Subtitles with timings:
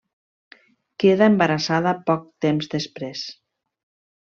[1.03, 3.29] Queda embarassada poc temps després.